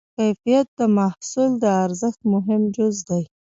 [0.17, 3.23] کیفیت د محصول د ارزښت مهم جز دی.